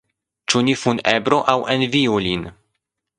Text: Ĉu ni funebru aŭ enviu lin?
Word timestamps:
Ĉu 0.53 0.61
ni 0.69 0.73
funebru 0.83 1.39
aŭ 1.53 1.57
enviu 1.75 2.17
lin? 2.29 2.49